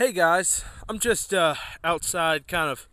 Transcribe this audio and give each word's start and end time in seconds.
Hey 0.00 0.12
guys, 0.12 0.64
I'm 0.88 0.98
just 0.98 1.34
uh, 1.34 1.56
outside, 1.84 2.48
kind 2.48 2.70
of 2.70 2.88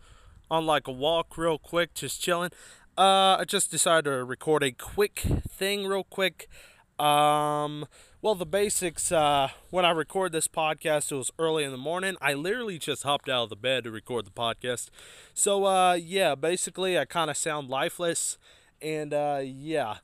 on 0.50 0.66
like 0.66 0.86
a 0.86 0.92
walk, 0.92 1.38
real 1.38 1.56
quick, 1.56 1.94
just 1.94 2.20
chilling. 2.20 2.50
Uh, 2.98 3.38
I 3.38 3.44
just 3.48 3.70
decided 3.70 4.04
to 4.04 4.22
record 4.24 4.62
a 4.62 4.72
quick 4.72 5.20
thing, 5.48 5.86
real 5.86 6.04
quick. 6.04 6.50
Um, 6.98 7.86
well, 8.20 8.34
the 8.34 8.44
basics. 8.44 9.10
Uh, 9.10 9.48
when 9.70 9.86
I 9.86 9.90
record 9.92 10.32
this 10.32 10.48
podcast, 10.48 11.10
it 11.10 11.14
was 11.14 11.30
early 11.38 11.64
in 11.64 11.70
the 11.70 11.78
morning. 11.78 12.14
I 12.20 12.34
literally 12.34 12.78
just 12.78 13.04
hopped 13.04 13.30
out 13.30 13.44
of 13.44 13.48
the 13.48 13.56
bed 13.56 13.84
to 13.84 13.90
record 13.90 14.26
the 14.26 14.30
podcast. 14.30 14.90
So, 15.32 15.64
uh, 15.64 15.94
yeah, 15.94 16.34
basically, 16.34 16.98
I 16.98 17.06
kind 17.06 17.30
of 17.30 17.38
sound 17.38 17.70
lifeless, 17.70 18.36
and 18.82 19.14
uh, 19.14 19.40
yeah, 19.42 20.00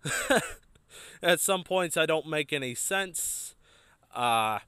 at 1.23 1.41
some 1.41 1.65
points 1.65 1.99
I 1.99 2.07
don't 2.07 2.27
make 2.27 2.51
any 2.51 2.75
sense. 2.75 3.57
Uh, 4.15 4.61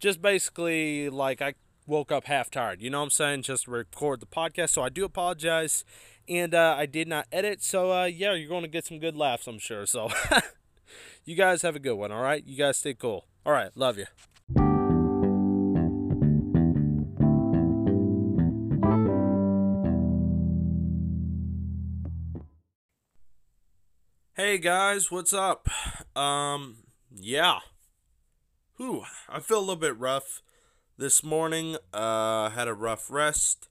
just 0.00 0.22
basically 0.22 1.10
like 1.10 1.40
I 1.42 1.54
woke 1.86 2.10
up 2.10 2.24
half 2.24 2.50
tired. 2.50 2.80
You 2.80 2.90
know 2.90 2.98
what 2.98 3.04
I'm 3.04 3.10
saying? 3.10 3.42
Just 3.42 3.68
record 3.68 4.20
the 4.20 4.26
podcast. 4.26 4.70
So 4.70 4.82
I 4.82 4.88
do 4.88 5.04
apologize. 5.04 5.84
And 6.28 6.54
uh, 6.54 6.74
I 6.78 6.86
did 6.86 7.08
not 7.08 7.26
edit. 7.30 7.62
So 7.62 7.92
uh, 7.92 8.04
yeah, 8.06 8.34
you're 8.34 8.48
going 8.48 8.62
to 8.62 8.68
get 8.68 8.86
some 8.86 8.98
good 8.98 9.16
laughs, 9.16 9.46
I'm 9.46 9.58
sure. 9.58 9.86
So 9.86 10.08
you 11.24 11.36
guys 11.36 11.62
have 11.62 11.76
a 11.76 11.80
good 11.80 11.94
one, 11.94 12.10
all 12.10 12.22
right? 12.22 12.42
You 12.44 12.56
guys 12.56 12.78
stay 12.78 12.94
cool. 12.94 13.26
All 13.44 13.52
right, 13.52 13.76
love 13.76 13.98
you. 13.98 14.06
Hey 24.34 24.56
guys, 24.56 25.10
what's 25.10 25.34
up? 25.34 25.68
Um, 26.16 26.76
yeah. 27.14 27.58
Whew, 28.80 29.04
I 29.28 29.40
feel 29.40 29.58
a 29.58 29.60
little 29.60 29.76
bit 29.76 29.98
rough 29.98 30.40
this 30.96 31.22
morning. 31.22 31.76
Uh, 31.92 32.48
had 32.48 32.66
a 32.66 32.72
rough 32.72 33.10
rest. 33.10 33.68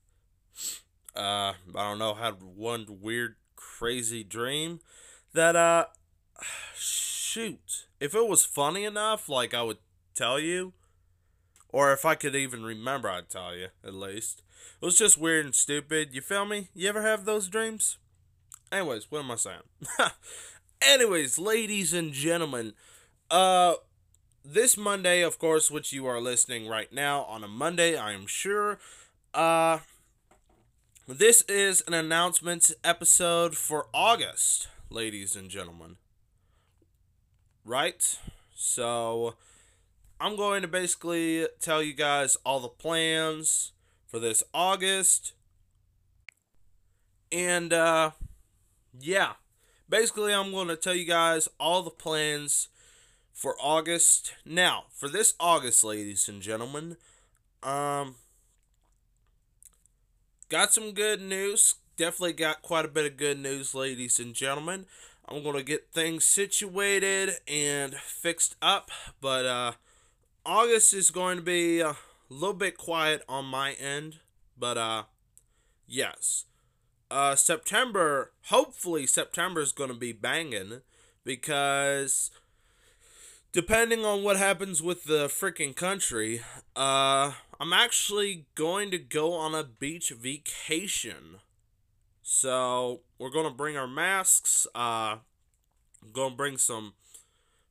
Uh, 1.15 1.53
I 1.53 1.53
don't 1.73 1.97
know, 1.97 2.13
had 2.13 2.43
one 2.43 2.85
weird, 3.01 3.37
crazy 3.55 4.23
dream 4.23 4.81
that, 5.33 5.55
uh, 5.55 5.85
shoot, 6.75 7.87
if 7.99 8.13
it 8.13 8.27
was 8.27 8.45
funny 8.45 8.85
enough, 8.85 9.27
like 9.27 9.55
I 9.55 9.63
would 9.63 9.79
tell 10.13 10.39
you, 10.39 10.73
or 11.69 11.91
if 11.91 12.05
I 12.05 12.13
could 12.13 12.35
even 12.35 12.61
remember, 12.61 13.09
I'd 13.09 13.31
tell 13.31 13.55
you, 13.55 13.69
at 13.83 13.95
least. 13.95 14.43
It 14.79 14.85
was 14.85 14.99
just 14.99 15.17
weird 15.17 15.43
and 15.43 15.55
stupid. 15.55 16.13
You 16.13 16.21
feel 16.21 16.45
me? 16.45 16.69
You 16.75 16.87
ever 16.87 17.01
have 17.01 17.25
those 17.25 17.47
dreams? 17.47 17.97
Anyways, 18.71 19.09
what 19.09 19.23
am 19.23 19.31
I 19.31 19.37
saying? 19.37 19.63
Anyways, 20.83 21.39
ladies 21.39 21.93
and 21.93 22.13
gentlemen, 22.13 22.73
uh, 23.31 23.73
this 24.43 24.77
Monday, 24.77 25.21
of 25.21 25.39
course, 25.39 25.69
which 25.69 25.91
you 25.93 26.05
are 26.07 26.21
listening 26.21 26.67
right 26.67 26.91
now 26.91 27.23
on 27.23 27.43
a 27.43 27.47
Monday, 27.47 27.97
I 27.97 28.13
am 28.13 28.25
sure. 28.27 28.79
Uh, 29.33 29.79
this 31.07 31.43
is 31.43 31.81
an 31.87 31.93
announcement 31.93 32.71
episode 32.83 33.55
for 33.55 33.87
August, 33.93 34.67
ladies 34.89 35.35
and 35.35 35.49
gentlemen. 35.49 35.97
Right? 37.65 38.17
So, 38.55 39.35
I'm 40.19 40.35
going 40.35 40.61
to 40.61 40.67
basically 40.67 41.47
tell 41.59 41.83
you 41.83 41.93
guys 41.93 42.37
all 42.45 42.59
the 42.59 42.67
plans 42.67 43.73
for 44.07 44.19
this 44.19 44.43
August. 44.53 45.33
And, 47.31 47.71
uh, 47.71 48.11
yeah. 48.99 49.33
Basically, 49.87 50.33
I'm 50.33 50.51
going 50.51 50.67
to 50.67 50.75
tell 50.75 50.93
you 50.95 51.05
guys 51.05 51.49
all 51.59 51.83
the 51.83 51.89
plans 51.89 52.69
for 53.39 53.55
August. 53.61 54.33
Now, 54.45 54.83
for 54.93 55.07
this 55.07 55.33
August, 55.39 55.81
ladies 55.85 56.27
and 56.27 56.41
gentlemen, 56.41 56.97
um, 57.63 58.15
got 60.49 60.73
some 60.73 60.91
good 60.91 61.21
news. 61.21 61.75
Definitely 61.95 62.33
got 62.33 62.61
quite 62.61 62.83
a 62.83 62.89
bit 62.89 63.05
of 63.05 63.15
good 63.15 63.39
news, 63.39 63.73
ladies 63.73 64.19
and 64.19 64.33
gentlemen. 64.33 64.87
I'm 65.25 65.41
gonna 65.41 65.63
get 65.63 65.93
things 65.93 66.25
situated 66.25 67.35
and 67.47 67.95
fixed 67.95 68.57
up, 68.61 68.91
but 69.21 69.45
uh, 69.45 69.71
August 70.45 70.93
is 70.93 71.09
going 71.09 71.37
to 71.37 71.43
be 71.43 71.79
a 71.79 71.95
little 72.27 72.53
bit 72.53 72.77
quiet 72.77 73.23
on 73.29 73.45
my 73.45 73.71
end, 73.73 74.17
but 74.57 74.77
uh, 74.77 75.03
yes. 75.87 76.43
Uh, 77.09 77.35
September, 77.35 78.33
hopefully 78.47 79.07
September 79.07 79.61
is 79.61 79.71
to 79.71 79.93
be 79.93 80.11
banging 80.11 80.81
because 81.23 82.31
depending 83.51 84.05
on 84.05 84.23
what 84.23 84.37
happens 84.37 84.81
with 84.81 85.05
the 85.05 85.27
freaking 85.27 85.75
country, 85.75 86.41
uh, 86.75 87.33
I'm 87.59 87.73
actually 87.73 88.45
going 88.55 88.91
to 88.91 88.97
go 88.97 89.33
on 89.33 89.55
a 89.55 89.63
beach 89.63 90.11
vacation. 90.11 91.37
So 92.21 93.01
we're 93.17 93.31
gonna 93.31 93.49
bring 93.49 93.75
our 93.75 93.87
masks. 93.87 94.67
Uh, 94.75 95.17
gonna 96.13 96.35
bring 96.35 96.57
some 96.57 96.93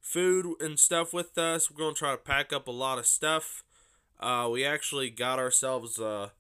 food 0.01 0.61
and 0.61 0.79
stuff 0.79 1.13
with 1.13 1.39
us. 1.39 1.71
We're 1.71 1.79
gonna 1.79 1.95
try 1.95 2.11
to 2.11 2.19
pack 2.19 2.53
up 2.53 2.67
a 2.67 2.73
lot 2.73 2.99
of 2.99 3.07
stuff. 3.07 3.63
Uh, 4.19 4.49
we 4.51 4.65
actually 4.65 5.11
got 5.11 5.39
ourselves 5.39 6.01
uh, 6.01 6.31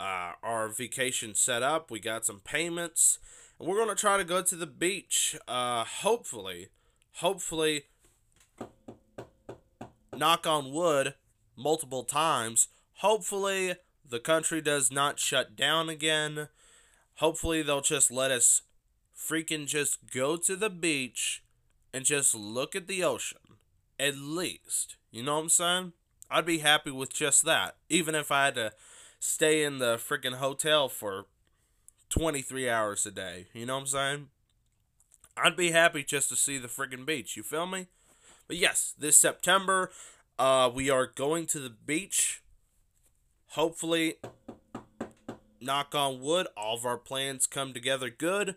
uh, 0.00 0.32
our 0.42 0.68
vacation 0.68 1.34
set 1.34 1.62
up. 1.62 1.90
We 1.90 2.00
got 2.00 2.24
some 2.24 2.40
payments, 2.40 3.18
and 3.58 3.68
we're 3.68 3.78
gonna 3.78 3.94
try 3.94 4.16
to 4.16 4.24
go 4.24 4.40
to 4.42 4.56
the 4.56 4.66
beach. 4.66 5.36
Uh, 5.46 5.84
hopefully, 5.84 6.68
hopefully 7.16 7.84
knock 10.18 10.46
on 10.46 10.72
wood, 10.72 11.14
multiple 11.56 12.04
times. 12.04 12.68
Hopefully, 12.98 13.74
the 14.08 14.20
country 14.20 14.60
does 14.60 14.90
not 14.90 15.18
shut 15.18 15.56
down 15.56 15.88
again. 15.88 16.48
Hopefully, 17.16 17.62
they'll 17.62 17.80
just 17.80 18.10
let 18.10 18.30
us 18.30 18.62
freaking 19.16 19.66
just 19.66 20.10
go 20.12 20.36
to 20.36 20.56
the 20.56 20.70
beach 20.70 21.42
and 21.92 22.04
just 22.04 22.34
look 22.34 22.76
at 22.76 22.86
the 22.86 23.02
ocean. 23.02 23.38
At 23.98 24.16
least. 24.16 24.96
You 25.10 25.22
know 25.22 25.36
what 25.36 25.42
I'm 25.42 25.48
saying? 25.48 25.92
I'd 26.30 26.44
be 26.44 26.58
happy 26.58 26.90
with 26.90 27.12
just 27.12 27.44
that. 27.44 27.76
Even 27.88 28.14
if 28.14 28.30
I 28.30 28.46
had 28.46 28.54
to 28.56 28.72
stay 29.18 29.64
in 29.64 29.78
the 29.78 29.96
freaking 29.96 30.34
hotel 30.34 30.88
for 30.88 31.26
23 32.10 32.68
hours 32.68 33.06
a 33.06 33.10
day. 33.10 33.46
You 33.52 33.66
know 33.66 33.74
what 33.74 33.80
I'm 33.80 33.86
saying? 33.86 34.26
I'd 35.36 35.56
be 35.56 35.70
happy 35.70 36.02
just 36.02 36.28
to 36.30 36.36
see 36.36 36.58
the 36.58 36.68
freaking 36.68 37.06
beach. 37.06 37.36
You 37.36 37.42
feel 37.42 37.66
me? 37.66 37.86
But 38.46 38.56
yes, 38.56 38.94
this 38.98 39.16
September, 39.16 39.90
uh, 40.38 40.70
we 40.72 40.90
are 40.90 41.06
going 41.06 41.46
to 41.46 41.58
the 41.58 41.70
beach. 41.70 42.42
Hopefully, 43.50 44.14
knock 45.60 45.94
on 45.94 46.20
wood, 46.20 46.46
all 46.56 46.76
of 46.76 46.84
our 46.84 46.98
plans 46.98 47.46
come 47.46 47.72
together 47.72 48.10
good. 48.10 48.56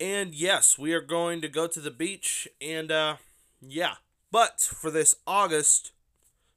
And 0.00 0.34
yes, 0.34 0.78
we 0.78 0.92
are 0.92 1.00
going 1.00 1.40
to 1.40 1.48
go 1.48 1.66
to 1.66 1.80
the 1.80 1.90
beach. 1.90 2.48
And 2.60 2.90
uh, 2.90 3.16
yeah. 3.60 3.94
But 4.30 4.60
for 4.60 4.90
this 4.90 5.14
August, 5.26 5.92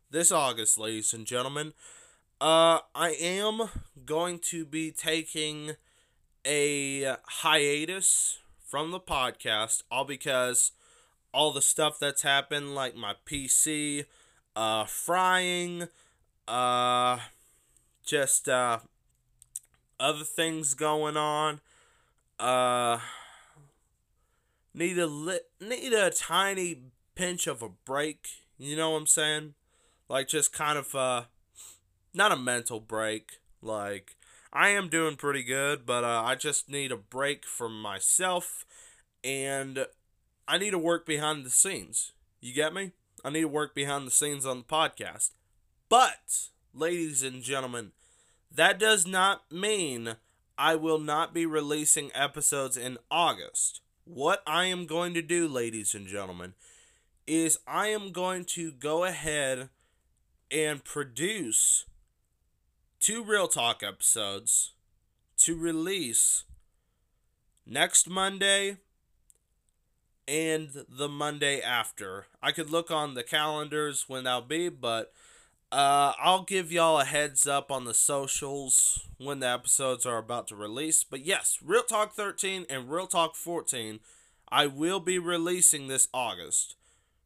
this 0.10 0.32
August, 0.32 0.80
ladies 0.80 1.14
and 1.14 1.26
gentlemen, 1.26 1.74
uh, 2.42 2.80
I 2.96 3.12
am 3.20 3.70
going 4.06 4.40
to 4.40 4.66
be 4.66 4.92
taking 4.92 5.72
a 6.46 7.16
hiatus 7.26 8.40
from 8.66 8.92
the 8.92 9.00
podcast, 9.00 9.84
all 9.92 10.06
because 10.06 10.72
all 11.38 11.52
the 11.52 11.62
stuff 11.62 12.00
that's 12.00 12.24
happened, 12.24 12.74
like 12.74 12.96
my 12.96 13.14
PC, 13.28 14.06
uh, 14.56 14.86
frying, 14.86 15.88
uh, 16.48 17.20
just, 18.04 18.50
uh, 18.50 18.80
other 20.00 20.24
things 20.24 20.74
going 20.74 21.16
on. 21.16 21.62
Uh, 22.40 22.98
need 24.74 24.98
a 24.98 25.06
li- 25.06 25.48
need 25.62 25.94
a 25.94 26.10
tiny 26.10 26.82
pinch 27.14 27.46
of 27.46 27.62
a 27.62 27.70
break. 27.70 28.28
You 28.58 28.76
know 28.76 28.92
what 28.92 28.98
I'm 28.98 29.06
saying? 29.06 29.54
Like 30.10 30.28
just 30.28 30.52
kind 30.52 30.80
of 30.80 30.96
uh, 30.96 31.26
not 32.16 32.32
a 32.32 32.36
mental 32.36 32.80
break. 32.80 33.34
Like 33.62 34.16
I 34.52 34.70
am 34.70 34.90
doing 34.90 35.18
pretty 35.18 35.44
good, 35.44 35.86
but 35.86 36.04
uh, 36.04 36.24
I 36.26 36.34
just 36.34 36.68
need 36.68 36.92
a 36.92 36.98
break 36.98 37.46
from 37.46 37.80
myself, 37.80 38.66
and 39.24 39.86
I 40.48 40.58
need 40.58 40.72
to 40.72 40.80
work 40.80 41.06
behind 41.06 41.46
the 41.46 41.50
scenes. 41.50 42.14
You 42.40 42.54
get 42.54 42.74
me? 42.74 42.92
I 43.24 43.30
need 43.30 43.42
to 43.42 43.48
work 43.48 43.76
behind 43.76 44.08
the 44.08 44.12
scenes 44.12 44.46
on 44.46 44.60
the 44.60 44.64
podcast. 44.64 45.32
But, 45.90 46.50
ladies 46.74 47.24
and 47.24 47.44
gentlemen, 47.44 47.92
that 48.54 48.80
does 48.80 49.06
not 49.06 49.52
mean 49.52 50.16
I 50.58 50.76
will 50.76 51.00
not 51.00 51.34
be 51.34 51.46
releasing 51.46 52.12
episodes 52.16 52.78
in 52.78 52.98
August. 53.12 53.82
What 54.06 54.42
I 54.48 54.66
am 54.66 54.86
going 54.86 55.14
to 55.16 55.22
do, 55.22 55.48
ladies 55.48 55.94
and 55.94 56.08
gentlemen, 56.08 56.54
is 57.26 57.60
I 57.68 57.88
am 57.88 58.12
going 58.12 58.46
to 58.46 58.72
go 58.72 59.04
ahead 59.04 59.70
and 60.50 60.84
produce 60.84 61.86
two 63.00 63.24
Real 63.24 63.48
Talk 63.48 63.84
episodes 63.84 64.72
to 65.40 65.56
release 65.56 66.46
next 67.66 68.10
Monday 68.10 68.78
and 70.28 70.86
the 70.90 71.08
Monday 71.10 71.62
after. 71.62 72.28
I 72.42 72.52
could 72.52 72.70
look 72.70 72.92
on 72.92 73.14
the 73.14 73.24
calendars 73.24 74.06
when 74.08 74.24
that'll 74.26 74.42
be, 74.42 74.70
but 74.70 75.14
Uh, 75.72 76.14
I'll 76.20 76.44
give 76.44 76.72
y'all 76.72 77.00
a 77.00 77.04
heads 77.06 77.46
up 77.46 77.72
on 77.72 77.84
the 77.84 77.94
socials 77.94 79.06
when 79.18 79.40
the 79.42 79.50
episodes 79.50 80.06
are 80.06 80.18
about 80.18 80.48
to 80.48 80.56
release. 80.56 81.04
But 81.04 81.26
yes, 81.26 81.60
Real 81.62 81.84
Talk 81.84 82.14
13 82.14 82.66
and 82.70 82.90
Real 82.90 83.06
Talk 83.08 83.36
14, 83.36 84.00
I 84.50 84.68
will 84.68 85.02
be 85.02 85.20
releasing 85.20 85.88
this 85.88 86.08
August. 86.14 86.76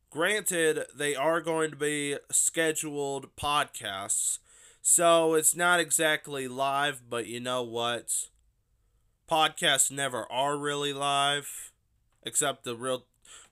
Granted, 0.09 0.85
they 0.95 1.15
are 1.15 1.39
going 1.39 1.69
to 1.69 1.77
be 1.77 2.17
scheduled 2.31 3.35
podcasts, 3.35 4.39
so 4.81 5.35
it's 5.35 5.55
not 5.55 5.79
exactly 5.79 6.47
live, 6.47 7.03
but 7.09 7.27
you 7.27 7.39
know 7.39 7.61
what? 7.61 8.27
Podcasts 9.29 9.91
never 9.91 10.29
are 10.31 10.57
really 10.57 10.93
live, 10.93 11.70
except 12.23 12.63
the 12.63 12.75
real, 12.75 13.05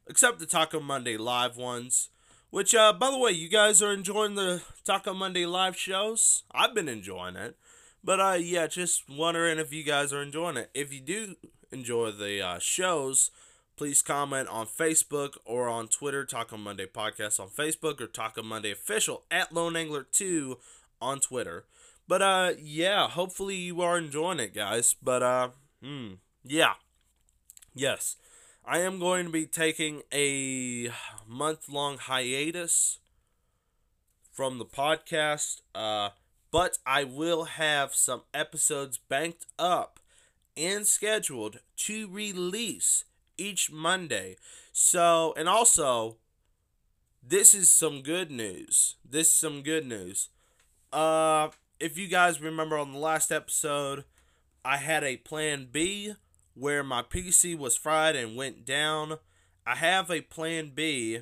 except 0.08 0.40
the 0.40 0.46
Taco 0.46 0.80
Monday 0.80 1.18
live 1.18 1.58
ones. 1.58 2.10
Which, 2.52 2.74
uh, 2.74 2.94
by 2.94 3.12
the 3.12 3.18
way, 3.18 3.32
you 3.32 3.48
guys 3.48 3.82
are 3.84 3.94
enjoying 3.94 4.34
the 4.34 4.64
Taco 4.84 5.14
Monday 5.14 5.46
live 5.46 5.78
shows. 5.78 6.44
I've 6.52 6.74
been 6.74 6.90
enjoying 6.90 7.36
it, 7.36 7.56
but 8.04 8.20
uh, 8.20 8.38
yeah, 8.40 8.66
just 8.66 9.04
wondering 9.08 9.60
if 9.60 9.72
you 9.72 9.84
guys 9.84 10.12
are 10.12 10.22
enjoying 10.22 10.58
it. 10.58 10.72
If 10.74 10.92
you 10.92 11.00
do 11.00 11.36
enjoy 11.72 12.12
the 12.12 12.42
uh, 12.42 12.60
shows, 12.60 13.30
please 13.76 14.02
comment 14.02 14.50
on 14.50 14.66
Facebook 14.66 15.38
or 15.46 15.70
on 15.70 15.90
Twitter. 15.90 16.26
Taco 16.26 16.58
Monday 16.58 16.88
Podcast 16.88 17.40
on 17.40 17.50
Facebook 17.50 18.02
or 18.02 18.08
Taco 18.08 18.42
Monday 18.42 18.72
Official 18.72 19.24
at 19.30 19.54
Lone 19.54 19.76
Angler 19.76 20.08
Two 20.12 20.58
on 21.00 21.20
Twitter. 21.20 21.66
But 22.08 22.24
uh, 22.24 22.54
yeah, 22.60 23.08
hopefully 23.08 23.56
you 23.56 23.82
are 23.82 23.98
enjoying 23.98 24.40
it, 24.40 24.56
guys. 24.56 24.96
But 25.02 25.22
uh, 25.22 25.50
hmm, 25.84 26.14
yeah, 26.44 26.74
yes. 27.76 28.16
I 28.72 28.82
am 28.82 29.00
going 29.00 29.26
to 29.26 29.32
be 29.32 29.48
taking 29.48 30.04
a 30.14 30.92
month 31.28 31.70
long 31.70 31.98
hiatus 31.98 33.00
from 34.32 34.60
the 34.60 34.66
podcast, 34.66 35.62
uh, 35.74 36.10
but 36.52 36.78
I 36.86 37.04
will 37.04 37.46
have 37.46 37.96
some 37.96 38.22
episodes 38.32 39.00
banked 39.00 39.48
up 39.58 40.00
and 40.56 40.86
scheduled 40.86 41.62
to 41.78 42.08
release 42.12 43.06
each 43.40 43.72
Monday. 43.72 44.36
So, 44.72 45.34
and 45.36 45.50
also, 45.50 46.18
this 47.24 47.56
is 47.56 47.74
some 47.74 48.04
good 48.04 48.30
news. 48.30 48.98
This 49.04 49.30
is 49.30 49.34
some 49.34 49.64
good 49.64 49.88
news. 49.88 50.30
Uh, 50.94 51.50
if 51.80 51.98
you 51.98 52.08
guys 52.08 52.40
remember 52.40 52.78
on 52.78 52.92
the 52.92 53.00
last 53.00 53.32
episode, 53.32 54.04
I 54.64 54.78
had 54.78 55.04
a 55.04 55.18
plan 55.18 55.70
B 55.72 56.14
where 56.60 56.84
my 56.84 57.02
PC 57.02 57.58
was 57.58 57.78
fried 57.78 58.16
and 58.16 58.36
went 58.36 58.66
down. 58.66 59.20
I 59.66 59.76
have 59.76 60.10
a 60.10 60.22
plan 60.22 60.72
B 60.74 61.22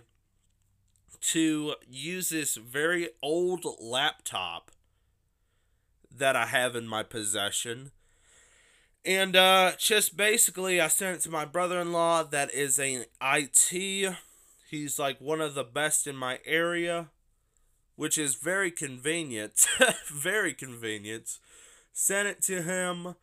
to 1.22 1.76
use 1.90 2.30
this 2.30 2.56
very 2.56 3.10
old 3.22 3.66
laptop 3.80 4.72
that 6.16 6.36
I 6.36 6.48
have 6.48 6.76
in 6.76 6.88
my 6.88 7.04
possession. 7.04 7.92
And 9.06 9.36
uh, 9.36 9.74
just 9.78 10.18
basically, 10.18 10.82
I 10.82 10.88
sent 10.88 11.18
it 11.18 11.22
to 11.22 11.32
my 11.32 11.46
brother 11.46 11.80
in 11.80 11.94
law 11.94 12.24
that 12.24 12.54
is 12.54 12.78
an 12.78 13.06
IT. 13.22 14.16
He's 14.70 15.00
like 15.00 15.22
one 15.22 15.40
of 15.40 15.54
the 15.54 15.64
best 15.64 16.08
in 16.08 16.16
my 16.16 16.40
area, 16.46 17.10
which 17.96 18.18
is 18.18 18.36
very 18.36 18.70
convenient. 18.70 19.66
very 20.12 20.54
convenient. 20.54 21.40
Sent 21.94 22.28
it 22.28 22.42
to 22.44 22.62
him. 22.62 23.16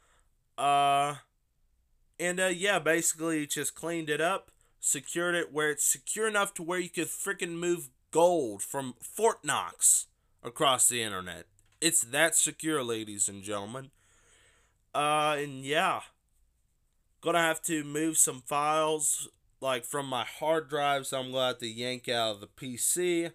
Uh, 0.57 1.17
and 2.19 2.41
uh, 2.41 2.47
yeah, 2.47 2.79
basically 2.79 3.47
just 3.47 3.75
cleaned 3.75 4.11
it 4.11 4.21
up, 4.21 4.51
secured 4.81 5.35
it 5.35 5.53
where 5.53 5.71
it's 5.71 5.85
secure 5.85 6.29
enough 6.29 6.55
to 6.55 6.63
where 6.63 6.79
you 6.79 6.89
could 6.89 7.09
freaking 7.09 7.59
move 7.59 7.89
gold 8.11 8.63
from 8.63 8.95
Fort 9.01 9.45
Knox 9.45 10.07
across 10.43 10.89
the 10.89 11.03
internet. 11.03 11.47
It's 11.81 12.03
that 12.03 12.35
secure, 12.37 12.83
ladies 12.83 13.29
and 13.29 13.43
gentlemen. 13.43 13.91
Uh, 14.95 15.37
and 15.39 15.65
yeah, 15.65 16.01
gonna 17.21 17.41
have 17.41 17.63
to 17.63 17.83
move 17.83 18.17
some 18.17 18.43
files 18.43 19.29
like 19.61 19.85
from 19.85 20.07
my 20.07 20.25
hard 20.25 20.69
drive, 20.69 21.07
so 21.07 21.19
I'm 21.19 21.33
gonna 21.33 21.49
have 21.49 21.59
to 21.59 21.67
yank 21.67 22.09
out 22.09 22.37
of 22.37 22.41
the 22.41 22.47
PC 22.47 23.33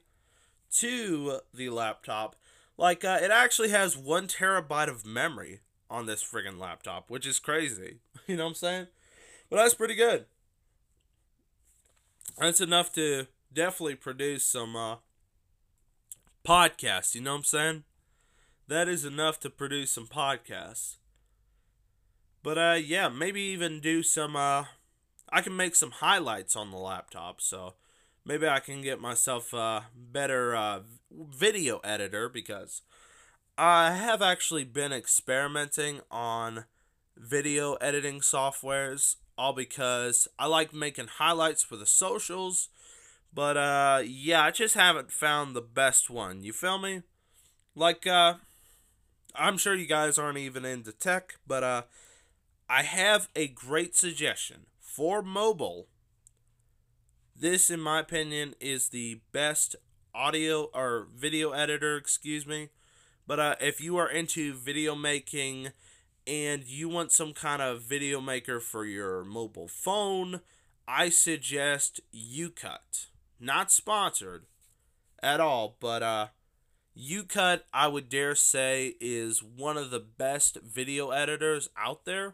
to 0.75 1.39
the 1.53 1.69
laptop. 1.69 2.35
Like, 2.77 3.03
uh, 3.03 3.19
it 3.21 3.31
actually 3.31 3.69
has 3.69 3.97
one 3.97 4.27
terabyte 4.27 4.87
of 4.87 5.05
memory 5.05 5.59
on 5.89 6.05
this 6.05 6.23
friggin' 6.23 6.59
laptop, 6.59 7.09
which 7.09 7.25
is 7.25 7.39
crazy. 7.39 7.97
You 8.27 8.37
know 8.37 8.43
what 8.43 8.49
I'm 8.49 8.55
saying? 8.55 8.87
But 9.49 9.55
that's 9.55 9.73
pretty 9.73 9.95
good. 9.95 10.25
That's 12.37 12.61
enough 12.61 12.93
to 12.93 13.25
definitely 13.51 13.95
produce 13.95 14.43
some 14.43 14.75
uh, 14.75 14.97
podcasts. 16.45 17.15
You 17.15 17.21
know 17.21 17.31
what 17.31 17.37
I'm 17.39 17.43
saying? 17.45 17.83
That 18.67 18.87
is 18.87 19.03
enough 19.03 19.39
to 19.39 19.49
produce 19.49 19.91
some 19.91 20.05
podcasts. 20.05 20.97
But 22.43 22.57
uh, 22.57 22.77
yeah, 22.79 23.09
maybe 23.09 23.41
even 23.41 23.79
do 23.79 24.03
some. 24.03 24.35
Uh, 24.35 24.65
I 25.31 25.41
can 25.41 25.55
make 25.55 25.75
some 25.75 25.91
highlights 25.91 26.55
on 26.55 26.71
the 26.71 26.77
laptop, 26.77 27.41
so 27.41 27.73
maybe 28.23 28.47
I 28.47 28.59
can 28.59 28.81
get 28.81 29.01
myself 29.01 29.53
a 29.53 29.87
better 29.95 30.55
uh, 30.55 30.81
video 31.11 31.79
editor 31.79 32.29
because 32.29 32.81
I 33.61 33.91
have 33.91 34.21
actually 34.21 34.63
been 34.63 34.93
experimenting 34.93 35.99
on 36.09 36.63
video 37.17 37.73
editing 37.73 38.21
softwares, 38.21 39.17
all 39.37 39.51
because 39.51 40.29
I 40.39 40.45
like 40.45 40.73
making 40.73 41.07
highlights 41.07 41.61
for 41.61 41.75
the 41.75 41.85
socials. 41.85 42.69
But 43.33 43.57
uh 43.57 44.03
yeah, 44.05 44.45
I 44.45 44.51
just 44.51 44.75
haven't 44.75 45.11
found 45.11 45.53
the 45.57 45.61
best 45.61 46.09
one. 46.09 46.41
You 46.41 46.53
feel 46.53 46.77
me? 46.77 47.01
Like 47.75 48.07
uh 48.07 48.35
I'm 49.35 49.57
sure 49.57 49.75
you 49.75 49.87
guys 49.87 50.17
aren't 50.17 50.37
even 50.37 50.63
into 50.63 50.93
tech, 50.93 51.35
but 51.45 51.61
uh 51.61 51.81
I 52.69 52.83
have 52.83 53.27
a 53.35 53.49
great 53.49 53.93
suggestion 53.93 54.67
for 54.79 55.21
mobile. 55.21 55.87
This 57.35 57.69
in 57.69 57.81
my 57.81 57.99
opinion 57.99 58.55
is 58.61 58.87
the 58.87 59.19
best 59.33 59.75
audio 60.15 60.69
or 60.73 61.09
video 61.13 61.51
editor, 61.51 61.97
excuse 61.97 62.47
me, 62.47 62.69
but 63.29 63.39
uh, 63.39 63.55
if 63.61 63.79
you 63.79 63.95
are 63.97 64.09
into 64.09 64.55
video 64.55 64.95
making 64.95 65.67
and 66.25 66.63
you 66.65 66.89
want 66.89 67.11
some 67.11 67.31
kind 67.31 67.61
of 67.61 67.83
video 67.83 68.19
maker 68.19 68.59
for 68.59 68.85
your 68.85 69.23
mobile 69.23 69.67
phone, 69.67 70.41
I 70.87 71.09
suggest 71.09 72.01
YouCut. 72.11 73.05
Not 73.39 73.71
sponsored 73.71 74.47
at 75.21 75.39
all, 75.39 75.77
but 75.79 76.01
uh, 76.01 76.27
YouCut, 76.97 77.61
I 77.71 77.87
would 77.87 78.09
dare 78.09 78.33
say, 78.33 78.95
is 78.99 79.43
one 79.43 79.77
of 79.77 79.91
the 79.91 79.99
best 79.99 80.57
video 80.63 81.11
editors 81.11 81.69
out 81.77 82.05
there. 82.05 82.33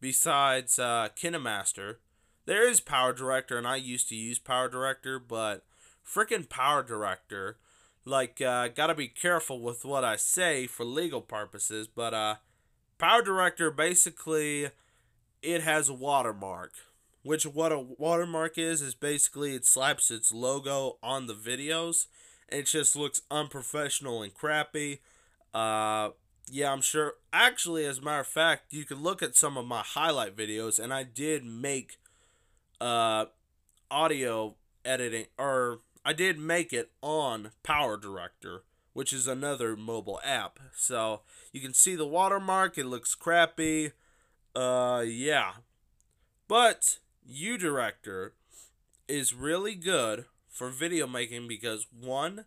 Besides 0.00 0.78
uh, 0.78 1.08
KineMaster, 1.20 1.96
there 2.46 2.68
is 2.68 2.78
Power 2.78 3.12
Director, 3.12 3.58
and 3.58 3.66
I 3.66 3.76
used 3.76 4.08
to 4.10 4.14
use 4.14 4.38
Power 4.38 4.68
Director, 4.68 5.18
but 5.18 5.64
freaking 6.06 6.48
Power 6.48 6.84
Director 6.84 7.56
like 8.04 8.40
uh, 8.40 8.68
gotta 8.68 8.94
be 8.94 9.08
careful 9.08 9.60
with 9.60 9.84
what 9.84 10.04
I 10.04 10.16
say 10.16 10.66
for 10.66 10.84
legal 10.84 11.20
purposes, 11.20 11.86
but 11.86 12.14
uh, 12.14 12.36
Power 12.98 13.22
Director 13.22 13.70
basically 13.70 14.70
it 15.42 15.62
has 15.62 15.88
a 15.88 15.94
watermark. 15.94 16.72
Which 17.22 17.44
what 17.44 17.70
a 17.70 17.78
watermark 17.78 18.56
is 18.56 18.80
is 18.80 18.94
basically 18.94 19.54
it 19.54 19.66
slaps 19.66 20.10
its 20.10 20.32
logo 20.32 20.96
on 21.02 21.26
the 21.26 21.34
videos 21.34 22.06
it 22.50 22.66
just 22.66 22.96
looks 22.96 23.22
unprofessional 23.30 24.22
and 24.22 24.34
crappy. 24.34 25.00
Uh, 25.54 26.10
yeah, 26.50 26.72
I'm 26.72 26.82
sure. 26.82 27.14
Actually, 27.32 27.84
as 27.86 27.98
a 27.98 28.02
matter 28.02 28.20
of 28.20 28.26
fact, 28.26 28.72
you 28.72 28.84
can 28.84 29.02
look 29.02 29.22
at 29.22 29.36
some 29.36 29.56
of 29.56 29.66
my 29.66 29.82
highlight 29.82 30.36
videos, 30.36 30.78
and 30.78 30.92
I 30.92 31.04
did 31.04 31.44
make 31.44 31.98
uh, 32.80 33.26
audio 33.90 34.56
editing 34.84 35.26
or 35.38 35.80
I 36.04 36.12
did 36.12 36.38
make 36.38 36.72
it 36.72 36.90
on 37.02 37.52
Power 37.62 37.96
Director, 37.96 38.62
which 38.92 39.12
is 39.12 39.26
another 39.26 39.76
mobile 39.76 40.20
app. 40.24 40.58
So 40.74 41.22
you 41.52 41.60
can 41.60 41.74
see 41.74 41.94
the 41.94 42.06
watermark, 42.06 42.78
it 42.78 42.86
looks 42.86 43.14
crappy. 43.14 43.92
Uh 44.54 45.04
yeah. 45.06 45.52
But 46.48 46.98
UDirector 47.30 48.30
is 49.06 49.34
really 49.34 49.74
good 49.74 50.24
for 50.48 50.70
video 50.70 51.06
making 51.06 51.46
because 51.46 51.86
one, 51.92 52.46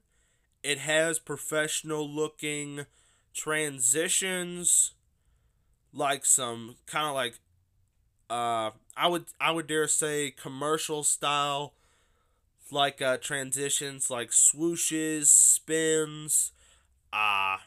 it 0.62 0.80
has 0.80 1.20
professional 1.20 2.10
looking 2.10 2.86
transitions 3.34 4.94
like 5.92 6.26
some 6.26 6.76
kind 6.86 7.08
of 7.08 7.16
like 7.16 7.40
uh 8.30 8.72
I 8.98 9.08
would 9.08 9.26
I 9.40 9.52
would 9.52 9.68
dare 9.68 9.88
say 9.88 10.32
commercial 10.32 11.04
style 11.04 11.74
like 12.72 13.02
uh, 13.02 13.18
transitions, 13.18 14.10
like 14.10 14.30
swooshes, 14.30 15.28
spins. 15.28 16.52
Ah, 17.12 17.56
uh, 17.56 17.58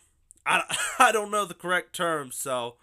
I, 0.47 0.77
I 1.09 1.13
don't 1.13 1.31
know 1.31 1.45
the 1.45 1.55
correct 1.55 1.95
term, 1.95 2.31
so 2.33 2.77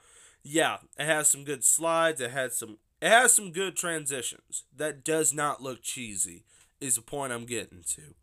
yeah, 0.44 0.78
it 0.98 1.06
has 1.06 1.30
some 1.30 1.44
good 1.44 1.64
slides. 1.64 2.22
It 2.22 2.32
has 2.32 2.58
some 2.58 2.78
it 3.02 3.10
has 3.10 3.34
some 3.34 3.52
good 3.52 3.76
transitions. 3.76 4.64
That 4.76 5.04
does 5.04 5.34
not 5.34 5.62
look 5.62 5.82
cheesy. 5.82 6.44
Is 6.80 6.96
the 6.96 7.02
point 7.02 7.32
I'm 7.32 7.46
getting 7.46 7.84
to, 7.96 8.14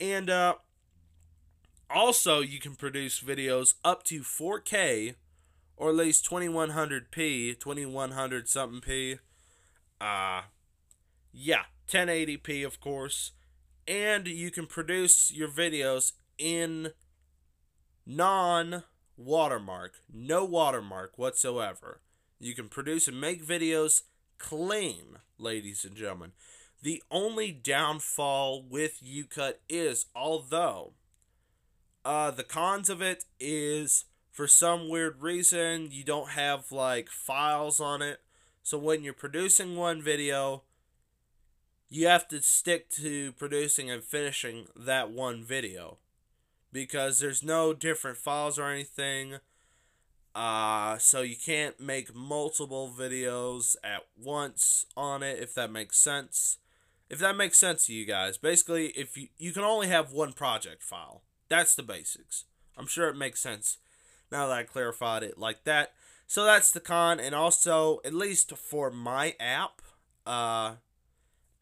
and 0.00 0.30
uh, 0.30 0.54
also, 1.90 2.40
you 2.40 2.58
can 2.58 2.74
produce 2.74 3.20
videos 3.20 3.74
up 3.84 4.02
to 4.04 4.20
4K 4.20 5.14
or 5.76 5.90
at 5.90 5.96
least 5.96 6.28
2100p, 6.28 7.58
2100 7.58 8.48
something 8.48 8.80
p. 8.80 9.16
Uh, 10.00 10.42
yeah, 11.32 11.64
1080p, 11.88 12.64
of 12.64 12.80
course. 12.80 13.32
And 13.86 14.26
you 14.26 14.50
can 14.50 14.66
produce 14.66 15.32
your 15.32 15.48
videos 15.48 16.12
in 16.38 16.92
non 18.06 18.84
watermark, 19.16 19.94
no 20.12 20.44
watermark 20.44 21.18
whatsoever. 21.18 22.00
You 22.38 22.54
can 22.54 22.68
produce 22.68 23.08
and 23.08 23.20
make 23.20 23.46
videos 23.46 24.02
clean, 24.38 25.18
ladies 25.38 25.84
and 25.84 25.96
gentlemen. 25.96 26.32
The 26.82 27.02
only 27.10 27.50
downfall 27.52 28.64
with 28.68 29.02
YouCut 29.02 29.54
is, 29.68 30.06
although 30.14 30.92
uh, 32.04 32.30
the 32.30 32.44
cons 32.44 32.90
of 32.90 33.00
it 33.00 33.24
is 33.40 34.04
for 34.30 34.46
some 34.46 34.88
weird 34.88 35.22
reason 35.22 35.88
you 35.90 36.04
don't 36.04 36.30
have 36.30 36.70
like 36.70 37.08
files 37.08 37.80
on 37.80 38.02
it. 38.02 38.20
So 38.62 38.76
when 38.76 39.02
you're 39.02 39.14
producing 39.14 39.76
one 39.76 40.02
video, 40.02 40.64
you 41.94 42.08
have 42.08 42.26
to 42.28 42.42
stick 42.42 42.90
to 42.90 43.32
producing 43.32 43.90
and 43.90 44.02
finishing 44.02 44.66
that 44.76 45.10
one 45.10 45.44
video 45.44 45.98
because 46.72 47.20
there's 47.20 47.44
no 47.44 47.72
different 47.72 48.16
files 48.16 48.58
or 48.58 48.68
anything. 48.68 49.36
Uh, 50.34 50.98
so 50.98 51.22
you 51.22 51.36
can't 51.36 51.78
make 51.78 52.12
multiple 52.12 52.92
videos 52.96 53.76
at 53.84 54.02
once 54.20 54.86
on 54.96 55.22
it 55.22 55.38
if 55.40 55.54
that 55.54 55.70
makes 55.70 55.96
sense. 55.96 56.58
If 57.08 57.20
that 57.20 57.36
makes 57.36 57.58
sense 57.58 57.86
to 57.86 57.94
you 57.94 58.04
guys. 58.04 58.38
Basically, 58.38 58.86
if 58.88 59.16
you 59.16 59.28
you 59.38 59.52
can 59.52 59.62
only 59.62 59.86
have 59.86 60.10
one 60.10 60.32
project 60.32 60.82
file. 60.82 61.22
That's 61.48 61.76
the 61.76 61.84
basics. 61.84 62.44
I'm 62.76 62.88
sure 62.88 63.08
it 63.08 63.16
makes 63.16 63.40
sense 63.40 63.78
now 64.32 64.48
that 64.48 64.58
I 64.58 64.62
clarified 64.64 65.22
it 65.22 65.38
like 65.38 65.62
that. 65.64 65.92
So 66.26 66.44
that's 66.44 66.72
the 66.72 66.80
con, 66.80 67.20
and 67.20 67.34
also, 67.34 68.00
at 68.04 68.14
least 68.14 68.56
for 68.56 68.90
my 68.90 69.36
app, 69.38 69.82
uh, 70.26 70.76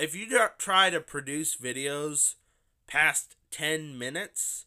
if 0.03 0.17
you 0.17 0.27
try 0.59 0.91
to 0.91 1.01
produce 1.01 1.57
videos 1.57 2.35
past 2.89 3.37
10 3.53 3.97
minutes, 3.97 4.67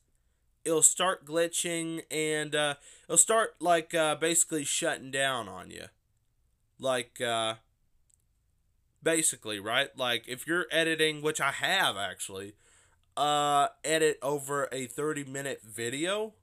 it'll 0.63 0.81
start 0.81 1.25
glitching 1.25 2.03
and 2.09 2.55
uh, 2.55 2.75
it'll 3.03 3.17
start 3.17 3.55
like 3.59 3.93
uh, 3.93 4.15
basically 4.15 4.63
shutting 4.63 5.11
down 5.11 5.49
on 5.49 5.71
you. 5.71 5.87
Like, 6.79 7.19
uh, 7.19 7.55
basically, 9.03 9.59
right? 9.59 9.89
Like, 9.97 10.25
if 10.25 10.47
you're 10.47 10.67
editing, 10.71 11.21
which 11.21 11.41
I 11.41 11.51
have 11.51 11.97
actually, 11.97 12.53
uh, 13.17 13.67
edit 13.83 14.19
over 14.21 14.69
a 14.71 14.85
30 14.85 15.25
minute 15.25 15.63
video, 15.65 16.33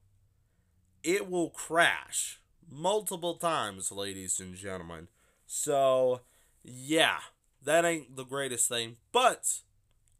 it 1.03 1.31
will 1.31 1.49
crash 1.49 2.39
multiple 2.71 3.35
times, 3.37 3.91
ladies 3.91 4.39
and 4.39 4.53
gentlemen. 4.53 5.07
So, 5.47 6.21
yeah, 6.63 7.19
that 7.65 7.85
ain't 7.85 8.15
the 8.15 8.25
greatest 8.25 8.69
thing, 8.69 8.97
but 9.11 9.59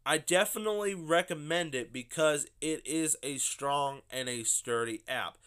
I 0.06 0.18
definitely 0.18 0.94
recommend 0.94 1.74
it 1.74 1.92
because 1.92 2.46
it 2.60 2.86
is 2.86 3.16
a 3.22 3.38
strong 3.38 4.00
and 4.10 4.28
a 4.28 4.44
sturdy 4.44 5.02
app. 5.08 5.38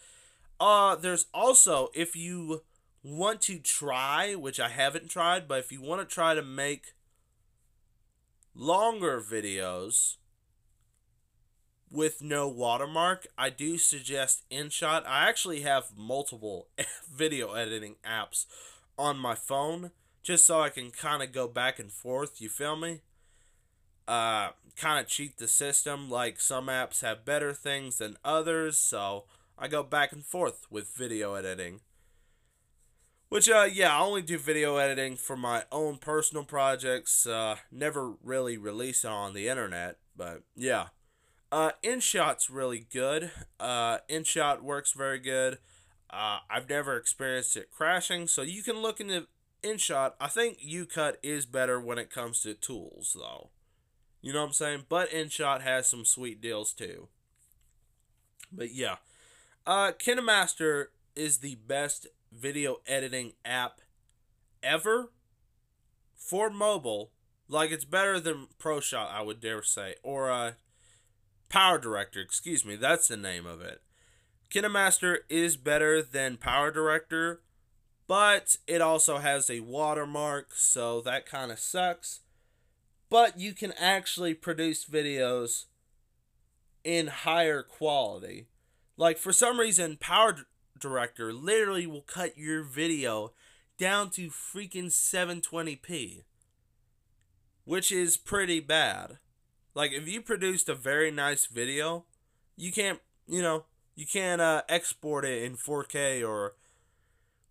Uh, 0.60 0.96
there's 0.96 1.26
also, 1.32 1.90
if 1.94 2.16
you 2.16 2.62
want 3.02 3.40
to 3.42 3.58
try, 3.58 4.34
which 4.34 4.58
I 4.58 4.68
haven't 4.68 5.08
tried, 5.08 5.46
but 5.46 5.60
if 5.60 5.70
you 5.70 5.80
want 5.80 6.00
to 6.00 6.14
try 6.14 6.34
to 6.34 6.42
make 6.42 6.94
longer 8.54 9.20
videos, 9.20 10.16
with 11.90 12.22
no 12.22 12.48
watermark, 12.48 13.26
I 13.36 13.50
do 13.50 13.78
suggest 13.78 14.44
InShot. 14.50 15.06
I 15.06 15.28
actually 15.28 15.62
have 15.62 15.96
multiple 15.96 16.68
video 17.12 17.52
editing 17.52 17.96
apps 18.04 18.46
on 18.98 19.18
my 19.18 19.34
phone 19.34 19.92
just 20.22 20.46
so 20.46 20.60
I 20.60 20.68
can 20.68 20.90
kind 20.90 21.22
of 21.22 21.32
go 21.32 21.48
back 21.48 21.78
and 21.78 21.92
forth. 21.92 22.40
You 22.40 22.48
feel 22.48 22.76
me? 22.76 23.00
Uh, 24.06 24.50
kind 24.76 24.98
of 24.98 25.08
cheat 25.08 25.38
the 25.38 25.48
system. 25.48 26.08
Like 26.08 26.40
some 26.40 26.66
apps 26.66 27.02
have 27.02 27.24
better 27.24 27.52
things 27.52 27.98
than 27.98 28.16
others, 28.24 28.78
so 28.78 29.24
I 29.58 29.68
go 29.68 29.82
back 29.82 30.12
and 30.12 30.24
forth 30.24 30.66
with 30.70 30.94
video 30.94 31.34
editing. 31.34 31.80
Which, 33.28 33.50
uh, 33.50 33.68
yeah, 33.70 33.94
I 33.94 34.00
only 34.00 34.22
do 34.22 34.38
video 34.38 34.76
editing 34.76 35.16
for 35.16 35.36
my 35.36 35.64
own 35.70 35.98
personal 35.98 36.44
projects. 36.44 37.26
Uh, 37.26 37.56
never 37.70 38.14
really 38.22 38.56
release 38.56 39.04
it 39.04 39.10
on 39.10 39.34
the 39.34 39.48
internet, 39.48 39.98
but 40.16 40.42
yeah. 40.56 40.86
Uh, 41.52 41.72
InShot's 41.82 42.50
really 42.50 42.86
good. 42.90 43.30
Uh, 43.60 43.98
InShot 44.08 44.62
works 44.62 44.92
very 44.92 45.18
good. 45.18 45.58
Uh, 46.10 46.38
I've 46.50 46.68
never 46.70 46.96
experienced 46.96 47.56
it 47.56 47.70
crashing, 47.70 48.28
so 48.28 48.42
you 48.42 48.62
can 48.62 48.76
look 48.76 48.98
into 49.00 49.26
InShot. 49.62 50.12
I 50.20 50.28
think 50.28 50.58
YouCut 50.60 51.14
is 51.22 51.46
better 51.46 51.80
when 51.80 51.98
it 51.98 52.10
comes 52.10 52.40
to 52.40 52.54
tools, 52.54 53.16
though. 53.18 53.50
You 54.20 54.32
know 54.32 54.40
what 54.40 54.48
I'm 54.48 54.52
saying? 54.52 54.84
But 54.88 55.10
InShot 55.10 55.60
has 55.62 55.88
some 55.88 56.04
sweet 56.04 56.40
deals 56.40 56.72
too. 56.72 57.08
But 58.50 58.72
yeah, 58.74 58.96
uh, 59.66 59.92
KineMaster 59.92 60.86
is 61.14 61.38
the 61.38 61.56
best 61.56 62.06
video 62.32 62.78
editing 62.86 63.32
app 63.44 63.80
ever 64.62 65.12
for 66.16 66.50
mobile. 66.50 67.10
Like 67.48 67.70
it's 67.70 67.84
better 67.84 68.20
than 68.20 68.48
ProShot, 68.58 69.10
I 69.10 69.22
would 69.22 69.40
dare 69.40 69.62
say, 69.62 69.94
or 70.02 70.30
uh, 70.30 70.52
Power 71.48 71.78
Director, 71.78 72.20
excuse 72.20 72.64
me, 72.64 72.76
that's 72.76 73.08
the 73.08 73.16
name 73.16 73.46
of 73.46 73.60
it. 73.62 73.82
KineMaster 74.50 75.18
is 75.28 75.56
better 75.56 76.02
than 76.02 76.36
Power 76.36 76.70
Director, 76.70 77.40
but 78.08 78.56
it 78.66 78.80
also 78.80 79.18
has 79.18 79.48
a 79.48 79.60
watermark, 79.60 80.48
so 80.54 81.00
that 81.02 81.26
kind 81.26 81.52
of 81.52 81.60
sucks. 81.60 82.20
But 83.08 83.38
you 83.38 83.52
can 83.52 83.72
actually 83.78 84.34
produce 84.34 84.84
videos 84.84 85.66
in 86.82 87.06
higher 87.06 87.62
quality. 87.62 88.46
Like, 88.96 89.18
for 89.18 89.32
some 89.32 89.60
reason, 89.60 89.96
Power 89.98 90.36
Director 90.80 91.32
literally 91.32 91.86
will 91.86 92.02
cut 92.02 92.36
your 92.36 92.64
video 92.64 93.32
down 93.78 94.10
to 94.10 94.28
freaking 94.28 94.86
720p, 94.86 96.24
which 97.64 97.92
is 97.92 98.16
pretty 98.16 98.60
bad. 98.60 99.18
Like 99.74 99.92
if 99.92 100.08
you 100.08 100.20
produced 100.20 100.68
a 100.68 100.74
very 100.74 101.12
nice 101.12 101.46
video, 101.46 102.04
you 102.56 102.72
can't, 102.72 102.98
you 103.28 103.40
know, 103.40 103.64
you 103.94 104.06
can't 104.06 104.40
uh, 104.40 104.62
export 104.68 105.24
it 105.24 105.44
in 105.44 105.56
4K 105.56 106.28
or 106.28 106.54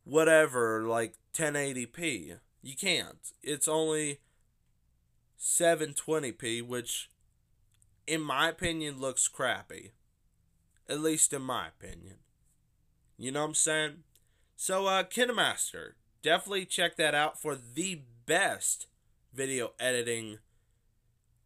whatever, 0.07 0.83
like 0.83 1.15
1080p. 1.33 2.37
You 2.61 2.75
can't. 2.75 3.31
It's 3.43 3.67
only 3.67 4.19
720p, 5.39 6.63
which, 6.63 7.09
in 8.05 8.21
my 8.21 8.49
opinion, 8.49 8.99
looks 8.99 9.27
crappy. 9.27 9.91
At 10.89 11.01
least 11.01 11.33
in 11.33 11.41
my 11.41 11.67
opinion. 11.67 12.17
You 13.17 13.31
know 13.31 13.41
what 13.41 13.47
I'm 13.47 13.53
saying? 13.55 14.03
So, 14.55 14.87
uh, 14.87 15.03
KineMaster, 15.03 15.93
definitely 16.21 16.65
check 16.65 16.95
that 16.95 17.13
out 17.13 17.39
for 17.39 17.55
the 17.55 18.01
best 18.25 18.87
video 19.33 19.73
editing 19.79 20.39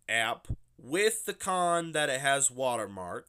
app 0.07 0.47
with 0.77 1.25
the 1.25 1.33
con 1.33 1.93
that 1.93 2.09
it 2.09 2.21
has 2.21 2.51
watermark. 2.51 3.27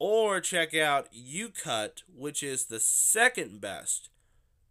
Or 0.00 0.40
check 0.40 0.74
out 0.74 1.12
YouCut, 1.12 2.02
which 2.12 2.42
is 2.42 2.64
the 2.64 2.80
second 2.80 3.60
best 3.60 4.08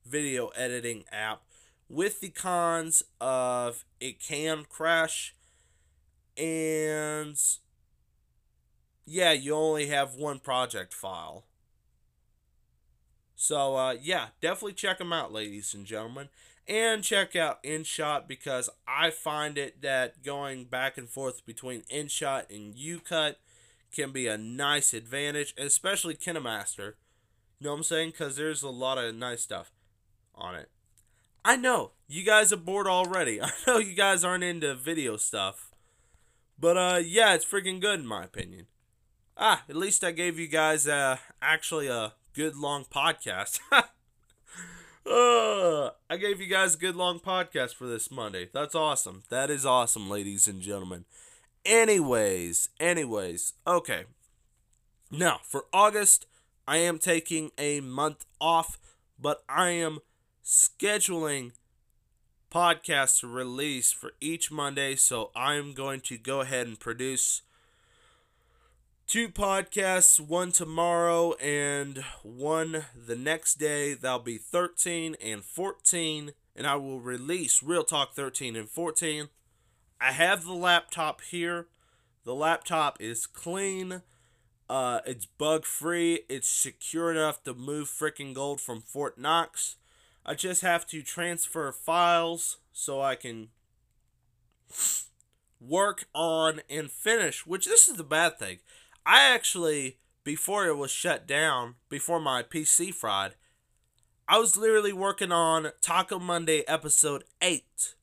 video 0.05 0.47
editing 0.49 1.05
app 1.11 1.43
with 1.87 2.19
the 2.19 2.29
cons 2.29 3.03
of 3.21 3.85
it 4.01 4.19
can 4.19 4.65
crash 4.67 5.35
and 6.35 7.39
yeah, 9.05 9.31
you 9.31 9.55
only 9.55 9.87
have 9.87 10.15
one 10.15 10.39
project 10.39 10.93
file. 10.93 11.45
So 13.35 13.75
uh, 13.75 13.95
yeah, 14.01 14.27
definitely 14.41 14.73
check 14.73 14.97
them 14.97 15.13
out, 15.13 15.31
ladies 15.31 15.73
and 15.73 15.85
gentlemen 15.85 16.29
and 16.69 17.03
check 17.03 17.35
out 17.35 17.63
InShot 17.63 18.27
because 18.27 18.69
I 18.87 19.09
find 19.09 19.57
it 19.57 19.81
that 19.81 20.23
going 20.23 20.65
back 20.65 20.99
and 20.99 21.09
forth 21.09 21.43
between 21.43 21.81
InShot 21.91 22.55
and 22.55 22.75
YouCut 22.75 23.35
can 23.93 24.11
be 24.11 24.27
a 24.27 24.37
nice 24.37 24.93
advantage, 24.93 25.53
especially 25.57 26.15
KineMaster. 26.15 26.93
You 27.59 27.65
know 27.65 27.71
what 27.71 27.77
I'm 27.77 27.83
saying? 27.83 28.11
Because 28.11 28.35
there's 28.35 28.63
a 28.63 28.69
lot 28.69 28.97
of 28.97 29.15
nice 29.15 29.41
stuff 29.41 29.71
on 30.35 30.55
it. 30.55 30.69
I 31.43 31.55
know 31.55 31.91
you 32.07 32.23
guys 32.23 32.53
are 32.53 32.57
bored 32.57 32.87
already. 32.87 33.41
I 33.41 33.51
know 33.67 33.77
you 33.77 33.93
guys 33.93 34.23
aren't 34.23 34.43
into 34.43 34.75
video 34.75 35.17
stuff, 35.17 35.71
but 36.59 36.77
uh, 36.77 36.99
yeah, 37.03 37.33
it's 37.33 37.45
freaking 37.45 37.81
good 37.81 37.99
in 37.99 38.07
my 38.07 38.23
opinion. 38.23 38.67
Ah, 39.37 39.63
at 39.69 39.75
least 39.75 40.03
I 40.03 40.11
gave 40.11 40.37
you 40.37 40.47
guys 40.47 40.87
uh 40.87 41.17
actually 41.41 41.87
a 41.87 42.13
good 42.33 42.55
long 42.55 42.85
podcast. 42.85 43.59
Uh, 45.09 45.89
I 46.07 46.17
gave 46.17 46.39
you 46.39 46.45
guys 46.45 46.75
a 46.75 46.77
good 46.77 46.95
long 46.95 47.19
podcast 47.19 47.73
for 47.73 47.87
this 47.87 48.11
Monday. 48.11 48.47
That's 48.53 48.75
awesome. 48.75 49.23
That 49.29 49.49
is 49.49 49.65
awesome, 49.65 50.07
ladies 50.07 50.47
and 50.47 50.61
gentlemen. 50.61 51.05
Anyways, 51.65 52.69
anyways, 52.79 53.53
okay. 53.67 54.05
Now, 55.11 55.39
for 55.43 55.65
August, 55.73 56.25
I 56.67 56.77
am 56.77 56.99
taking 56.99 57.51
a 57.57 57.79
month 57.81 58.25
off, 58.39 58.77
but 59.19 59.43
I 59.49 59.69
am 59.71 59.99
scheduling 60.43 61.51
podcasts 62.51 63.19
to 63.19 63.27
release 63.27 63.91
for 63.91 64.11
each 64.21 64.51
Monday, 64.51 64.95
so 64.95 65.31
I'm 65.35 65.73
going 65.73 66.01
to 66.01 66.17
go 66.17 66.41
ahead 66.41 66.67
and 66.67 66.79
produce 66.79 67.41
two 69.07 69.29
podcasts, 69.29 70.19
one 70.19 70.51
tomorrow 70.51 71.33
and 71.33 72.03
one 72.23 72.85
the 72.95 73.15
next 73.15 73.55
day. 73.55 73.95
That'll 73.95 74.19
be 74.19 74.37
13 74.37 75.15
and 75.21 75.43
14, 75.43 76.31
and 76.55 76.67
I 76.67 76.75
will 76.75 76.99
release 76.99 77.63
Real 77.63 77.83
Talk 77.83 78.13
13 78.13 78.55
and 78.55 78.69
14. 78.69 79.29
I 80.01 80.11
have 80.11 80.43
the 80.43 80.53
laptop 80.53 81.21
here. 81.21 81.67
The 82.23 82.35
laptop 82.35 82.97
is 83.01 83.25
clean. 83.27 84.01
Uh, 84.69 84.99
it's 85.05 85.25
bug 85.25 85.65
free. 85.65 86.21
It's 86.29 86.49
secure 86.49 87.11
enough 87.11 87.43
to 87.43 87.53
move 87.53 87.89
freaking 87.89 88.33
gold 88.33 88.61
from 88.61 88.81
Fort 88.81 89.17
Knox. 89.17 89.75
I 90.25 90.35
just 90.35 90.61
have 90.61 90.85
to 90.87 91.01
transfer 91.01 91.71
files 91.71 92.57
so 92.71 93.01
I 93.01 93.15
can 93.15 93.49
work 95.59 96.05
on 96.13 96.61
and 96.69 96.91
finish, 96.91 97.45
which 97.45 97.65
this 97.65 97.87
is 97.89 97.97
the 97.97 98.03
bad 98.03 98.37
thing. 98.37 98.59
I 99.05 99.33
actually, 99.33 99.97
before 100.23 100.67
it 100.67 100.77
was 100.77 100.91
shut 100.91 101.27
down, 101.27 101.75
before 101.89 102.19
my 102.19 102.43
PC 102.43 102.93
fried, 102.93 103.35
I 104.27 104.37
was 104.37 104.55
literally 104.55 104.93
working 104.93 105.31
on 105.31 105.71
Taco 105.81 106.19
Monday 106.19 106.63
episode 106.67 107.23
8. 107.41 107.95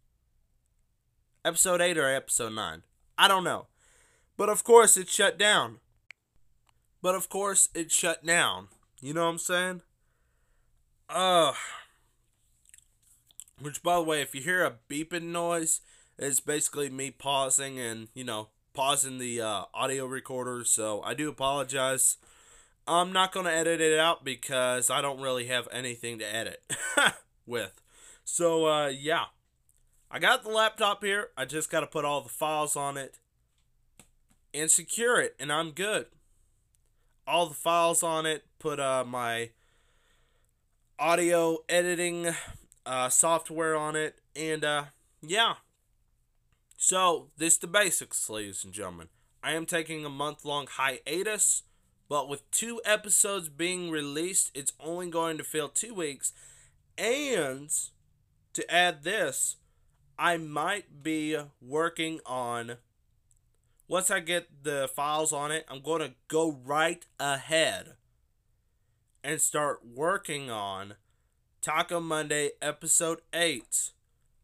Episode 1.47 1.81
8 1.81 1.97
or 1.97 2.13
episode 2.13 2.55
9. 2.55 2.83
I 3.17 3.29
don't 3.29 3.45
know. 3.45 3.69
But 4.37 4.49
of 4.49 4.65
course, 4.65 4.97
it 4.97 5.09
shut 5.09 5.39
down. 5.39 5.77
But 7.01 7.15
of 7.15 7.29
course, 7.29 7.69
it 7.73 7.93
shut 7.93 8.27
down. 8.27 8.67
You 9.01 9.15
know 9.15 9.27
what 9.27 9.31
I'm 9.31 9.39
saying? 9.39 9.83
Uh. 11.09 11.53
Which, 13.61 13.81
by 13.81 13.95
the 13.95 14.03
way, 14.03 14.23
if 14.23 14.35
you 14.35 14.41
hear 14.41 14.65
a 14.65 14.75
beeping 14.91 15.31
noise, 15.31 15.83
it's 16.19 16.41
basically 16.41 16.91
me 16.91 17.13
pausing 17.13 17.79
and, 17.79 18.09
you 18.13 18.25
know, 18.25 18.49
pausing 18.75 19.19
the 19.19 19.41
uh, 19.41 19.65
audio 19.73 20.05
recorder. 20.05 20.65
So 20.65 21.01
I 21.03 21.15
do 21.15 21.29
apologize. 21.29 22.17
I'm 22.89 23.13
not 23.13 23.31
going 23.31 23.47
to 23.47 23.53
edit 23.53 23.81
it 23.81 24.01
out 24.01 24.25
because 24.25 24.91
I 24.91 25.01
don't 25.01 25.21
really 25.21 25.47
have 25.47 25.69
anything 25.71 26.19
to 26.19 26.25
edit 26.25 26.61
with. 27.47 27.81
So, 28.25 28.67
uh, 28.67 28.89
yeah. 28.89 29.27
I 30.11 30.19
got 30.19 30.43
the 30.43 30.51
laptop 30.51 31.03
here. 31.03 31.31
I 31.37 31.45
just 31.45 31.71
got 31.71 31.81
to 31.81 31.87
put 31.87 32.05
all 32.05 32.21
the 32.21 32.29
files 32.29 32.77
on 32.77 32.97
it 32.97 33.19
and 34.55 34.71
secure 34.71 35.21
it, 35.21 35.35
and 35.39 35.53
I'm 35.53 35.73
good. 35.73 36.07
All 37.27 37.47
the 37.47 37.55
files 37.55 38.03
on 38.03 38.25
it, 38.25 38.45
put 38.59 38.79
uh, 38.79 39.05
my 39.05 39.51
audio 40.99 41.59
editing 41.69 42.35
uh, 42.87 43.09
software 43.09 43.77
on 43.77 43.97
it, 43.97 44.21
and 44.35 44.65
uh, 44.65 44.85
yeah. 45.21 45.55
So, 46.77 47.29
this 47.37 47.57
the 47.57 47.67
basics, 47.67 48.29
ladies 48.31 48.65
and 48.65 48.73
gentlemen. 48.73 49.09
I 49.43 49.53
am 49.53 49.67
taking 49.67 50.05
a 50.05 50.11
month 50.11 50.45
long 50.45 50.67
hiatus, 50.69 51.63
but 52.09 52.29
with 52.29 52.51
two 52.51 52.81
episodes 52.85 53.49
being 53.49 53.91
released, 53.91 54.51
it's 54.55 54.73
only 54.79 55.11
going 55.11 55.39
to 55.39 55.45
fill 55.45 55.69
two 55.69 55.95
weeks. 55.95 56.33
And 56.99 57.71
to 58.55 58.73
add 58.73 59.03
this, 59.03 59.57
I 60.19 60.37
might 60.37 61.03
be 61.03 61.37
working 61.61 62.21
on 62.25 62.79
once 63.89 64.11
I 64.11 64.19
get 64.19 64.65
the 64.65 64.89
files 64.95 65.33
on 65.33 65.53
it, 65.53 65.65
I'm 65.69 65.81
going 65.81 66.01
to 66.01 66.15
go 66.27 66.59
right 66.65 67.05
ahead 67.21 67.95
and 69.23 69.41
start 69.41 69.81
working 69.85 70.51
on 70.51 70.95
Taco 71.63 72.01
Monday 72.01 72.51
episode 72.61 73.21
8. 73.33 73.93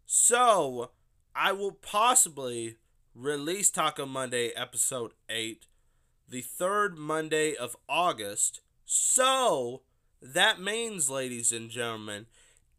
So, 0.07 0.91
I 1.35 1.53
will 1.53 1.73
possibly 1.73 2.77
release 3.15 3.71
Taco 3.71 4.07
Monday 4.07 4.51
episode 4.51 5.13
8 5.29 5.67
the 6.29 6.41
third 6.41 6.97
Monday 6.97 7.55
of 7.55 7.77
August. 7.89 8.61
So, 8.87 9.83
that 10.21 10.61
means, 10.61 11.11
ladies 11.11 11.53
and 11.53 11.69
gentlemen, 11.69 12.27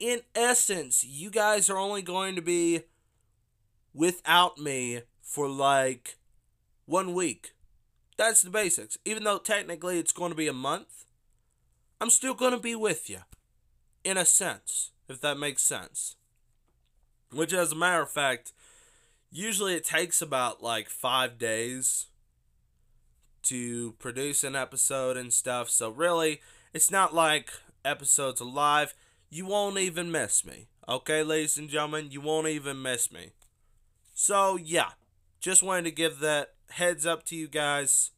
in 0.04 0.20
essence, 0.36 1.06
you 1.06 1.30
guys 1.30 1.70
are 1.70 1.78
only 1.78 2.02
going 2.02 2.36
to 2.36 2.42
be 2.42 2.82
without 3.94 4.58
me 4.58 5.00
for 5.22 5.48
like 5.48 6.18
one 6.86 7.14
week. 7.14 7.54
That's 8.18 8.42
the 8.42 8.50
basics. 8.50 8.98
Even 9.06 9.24
though 9.24 9.38
technically 9.38 9.98
it's 9.98 10.12
going 10.12 10.32
to 10.32 10.36
be 10.36 10.50
a 10.50 10.54
month, 10.54 11.06
I'm 12.02 12.10
still 12.10 12.34
going 12.34 12.52
to 12.52 12.60
be 12.60 12.76
with 12.76 13.10
you. 13.10 13.20
In 14.04 14.18
a 14.18 14.26
sense, 14.26 14.92
if 15.08 15.22
that 15.22 15.38
makes 15.38 15.64
sense. 15.64 16.18
Which, 17.32 17.54
as 17.54 17.72
a 17.72 17.76
matter 17.76 18.02
of 18.02 18.12
fact, 18.12 18.52
usually 19.32 19.74
it 19.74 19.86
takes 19.86 20.22
about 20.22 20.62
like 20.62 20.90
five 20.90 21.38
days 21.38 22.08
to 23.44 23.94
produce 24.00 24.44
an 24.44 24.54
episode 24.54 25.16
and 25.16 25.32
stuff. 25.32 25.70
So, 25.70 25.90
really, 25.90 26.42
it's 26.74 26.92
not 26.92 27.16
like 27.16 27.52
episodes 27.86 28.42
alive. 28.42 28.94
You 29.34 29.48
won't 29.48 29.80
even 29.80 30.12
miss 30.12 30.46
me. 30.46 30.68
Okay, 30.88 31.24
ladies 31.24 31.58
and 31.58 31.68
gentlemen, 31.68 32.10
you 32.12 32.22
won't 32.22 32.48
even 32.50 32.80
miss 32.80 33.12
me. 33.12 33.32
So, 34.14 34.58
yeah, 34.58 34.90
just 35.40 35.64
wanted 35.64 35.86
to 35.86 35.92
give 35.92 36.20
that 36.20 36.54
heads 36.70 37.04
up 37.04 37.26
to 37.26 37.36
you 37.36 37.48
guys. 37.48 38.12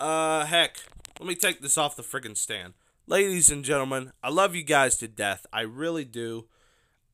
Uh, 0.00 0.46
heck, 0.46 0.78
let 1.20 1.28
me 1.28 1.34
take 1.34 1.60
this 1.60 1.76
off 1.76 1.96
the 1.96 2.02
friggin' 2.02 2.38
stand. 2.38 2.72
Ladies 3.06 3.50
and 3.50 3.62
gentlemen, 3.62 4.12
I 4.22 4.30
love 4.30 4.54
you 4.54 4.62
guys 4.62 4.96
to 4.98 5.06
death. 5.06 5.44
I 5.52 5.60
really 5.62 6.06
do. 6.06 6.46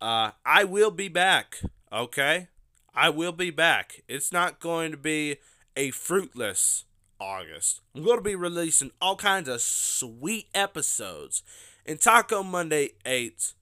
Uh, 0.00 0.30
I 0.46 0.62
will 0.62 0.92
be 0.92 1.08
back, 1.08 1.58
okay? 1.92 2.46
I 2.94 3.10
will 3.10 3.32
be 3.32 3.50
back. 3.50 4.04
It's 4.06 4.30
not 4.30 4.60
going 4.60 4.92
to 4.92 4.96
be 4.96 5.38
a 5.76 5.90
fruitless 5.90 6.84
August. 7.18 7.80
I'm 7.96 8.04
going 8.04 8.18
to 8.18 8.22
be 8.22 8.36
releasing 8.36 8.92
all 9.00 9.16
kinds 9.16 9.48
of 9.48 9.60
sweet 9.60 10.46
episodes. 10.54 11.42
In 11.88 11.96
Taco 11.96 12.42
Monday 12.42 12.90
8, 13.06 13.54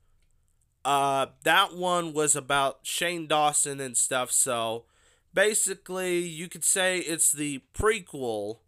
uh, 0.84 1.26
that 1.44 1.76
one 1.76 2.12
was 2.12 2.34
about 2.34 2.80
Shane 2.82 3.28
Dawson 3.28 3.78
and 3.78 3.96
stuff, 3.96 4.32
so 4.32 4.86
basically, 5.32 6.18
you 6.18 6.48
could 6.48 6.64
say 6.64 6.98
it's 6.98 7.30
the 7.30 7.62
prequel 7.72 8.58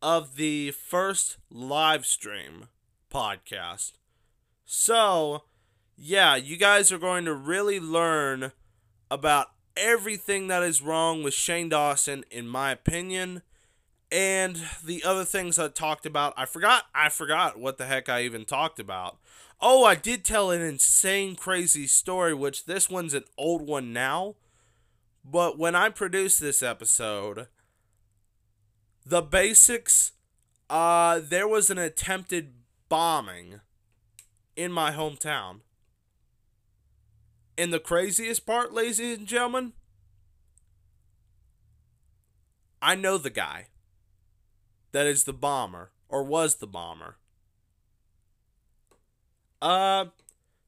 of 0.00 0.36
the 0.36 0.70
first 0.70 1.36
live 1.50 2.06
stream 2.06 2.68
podcast. 3.12 3.92
So, 4.64 5.42
yeah, 5.94 6.36
you 6.36 6.56
guys 6.56 6.90
are 6.90 6.96
going 6.96 7.26
to 7.26 7.34
really 7.34 7.78
learn 7.78 8.52
about 9.10 9.48
everything 9.76 10.46
that 10.46 10.62
is 10.62 10.80
wrong 10.80 11.22
with 11.22 11.34
Shane 11.34 11.68
Dawson, 11.68 12.24
in 12.30 12.48
my 12.48 12.70
opinion, 12.70 13.42
and 14.12 14.60
the 14.84 15.02
other 15.04 15.24
things 15.24 15.58
I 15.58 15.68
talked 15.68 16.04
about. 16.04 16.34
I 16.36 16.44
forgot. 16.44 16.84
I 16.94 17.08
forgot 17.08 17.58
what 17.58 17.78
the 17.78 17.86
heck 17.86 18.10
I 18.10 18.22
even 18.22 18.44
talked 18.44 18.78
about. 18.78 19.16
Oh, 19.58 19.84
I 19.84 19.94
did 19.94 20.22
tell 20.22 20.50
an 20.50 20.60
insane, 20.60 21.34
crazy 21.34 21.86
story, 21.86 22.34
which 22.34 22.66
this 22.66 22.90
one's 22.90 23.14
an 23.14 23.24
old 23.38 23.62
one 23.62 23.92
now. 23.92 24.34
But 25.24 25.58
when 25.58 25.74
I 25.74 25.88
produced 25.88 26.40
this 26.40 26.62
episode, 26.62 27.46
the 29.06 29.22
basics, 29.22 30.12
uh, 30.68 31.20
there 31.22 31.48
was 31.48 31.70
an 31.70 31.78
attempted 31.78 32.52
bombing 32.90 33.60
in 34.56 34.72
my 34.72 34.90
hometown. 34.90 35.60
And 37.56 37.72
the 37.72 37.80
craziest 37.80 38.44
part, 38.44 38.74
ladies 38.74 39.00
and 39.00 39.26
gentlemen, 39.26 39.72
I 42.82 42.94
know 42.94 43.16
the 43.16 43.30
guy 43.30 43.68
that 44.92 45.06
is 45.06 45.24
the 45.24 45.32
bomber, 45.32 45.90
or 46.08 46.22
was 46.22 46.56
the 46.56 46.66
bomber. 46.66 47.16
Uh, 49.60 50.06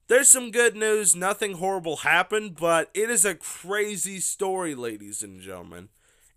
there's 0.06 0.28
some 0.28 0.50
good 0.50 0.76
news. 0.76 1.16
Nothing 1.16 1.54
horrible 1.54 1.98
happened, 1.98 2.56
but 2.56 2.90
it 2.94 3.10
is 3.10 3.24
a 3.24 3.34
crazy 3.34 4.20
story, 4.20 4.74
ladies 4.74 5.22
and 5.22 5.40
gentlemen. 5.40 5.88